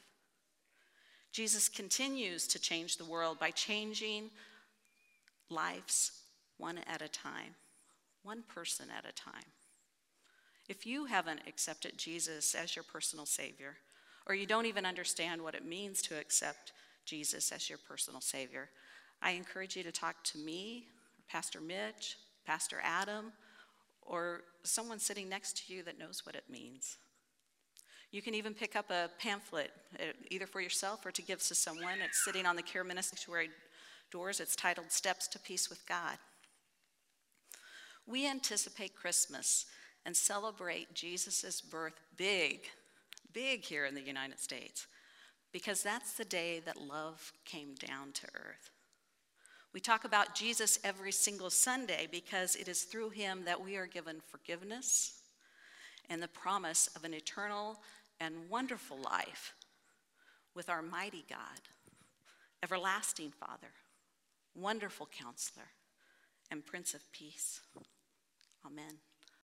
Jesus 1.31 1.67
continues 1.67 2.47
to 2.47 2.59
change 2.59 2.97
the 2.97 3.05
world 3.05 3.39
by 3.39 3.51
changing 3.51 4.29
lives 5.49 6.11
one 6.57 6.79
at 6.87 7.01
a 7.01 7.07
time, 7.07 7.55
one 8.23 8.43
person 8.43 8.87
at 8.95 9.09
a 9.09 9.13
time. 9.13 9.51
If 10.69 10.85
you 10.85 11.05
haven't 11.05 11.41
accepted 11.47 11.97
Jesus 11.97 12.55
as 12.55 12.75
your 12.75 12.83
personal 12.83 13.25
Savior, 13.25 13.75
or 14.25 14.35
you 14.35 14.45
don't 14.45 14.67
even 14.67 14.85
understand 14.85 15.41
what 15.41 15.55
it 15.55 15.65
means 15.65 16.01
to 16.03 16.19
accept 16.19 16.71
Jesus 17.05 17.51
as 17.51 17.69
your 17.69 17.79
personal 17.79 18.21
Savior, 18.21 18.69
I 19.23 19.31
encourage 19.31 19.77
you 19.77 19.83
to 19.83 19.91
talk 19.91 20.21
to 20.25 20.37
me, 20.37 20.87
Pastor 21.29 21.61
Mitch, 21.61 22.17
Pastor 22.45 22.81
Adam, 22.83 23.31
or 24.01 24.41
someone 24.63 24.99
sitting 24.99 25.29
next 25.29 25.65
to 25.65 25.73
you 25.73 25.81
that 25.83 25.97
knows 25.97 26.25
what 26.25 26.35
it 26.35 26.43
means. 26.49 26.97
You 28.11 28.21
can 28.21 28.35
even 28.35 28.53
pick 28.53 28.75
up 28.75 28.91
a 28.91 29.09
pamphlet, 29.17 29.71
uh, 29.97 30.11
either 30.29 30.45
for 30.45 30.59
yourself 30.59 31.05
or 31.05 31.11
to 31.11 31.21
give 31.21 31.41
to 31.47 31.55
someone. 31.55 32.01
It's 32.03 32.25
sitting 32.25 32.45
on 32.45 32.57
the 32.57 32.61
Care 32.61 32.83
Ministry 32.83 33.49
doors. 34.11 34.41
It's 34.41 34.57
titled 34.57 34.91
Steps 34.91 35.29
to 35.29 35.39
Peace 35.39 35.69
with 35.69 35.87
God. 35.87 36.17
We 38.05 38.29
anticipate 38.29 38.93
Christmas 38.93 39.65
and 40.05 40.15
celebrate 40.15 40.93
Jesus' 40.93 41.61
birth 41.61 41.99
big, 42.17 42.67
big 43.31 43.63
here 43.63 43.85
in 43.85 43.95
the 43.95 44.01
United 44.01 44.39
States, 44.39 44.85
because 45.53 45.81
that's 45.81 46.13
the 46.13 46.25
day 46.25 46.61
that 46.65 46.81
love 46.81 47.31
came 47.45 47.73
down 47.75 48.11
to 48.11 48.27
earth. 48.35 48.69
We 49.73 49.79
talk 49.79 50.05
about 50.05 50.35
Jesus 50.35 50.77
every 50.83 51.11
single 51.11 51.49
Sunday 51.49 52.07
because 52.11 52.55
it 52.55 52.67
is 52.67 52.83
through 52.83 53.09
him 53.09 53.43
that 53.45 53.63
we 53.63 53.75
are 53.75 53.87
given 53.87 54.21
forgiveness 54.27 55.19
and 56.09 56.21
the 56.21 56.27
promise 56.27 56.89
of 56.95 57.03
an 57.03 57.13
eternal 57.13 57.79
and 58.19 58.49
wonderful 58.49 58.97
life 58.97 59.53
with 60.53 60.69
our 60.69 60.83
mighty 60.83 61.25
God, 61.27 61.59
everlasting 62.61 63.31
Father, 63.31 63.73
wonderful 64.55 65.07
counselor, 65.11 65.65
and 66.51 66.63
Prince 66.63 66.93
of 66.93 67.11
Peace. 67.11 67.61
Amen. 68.63 68.99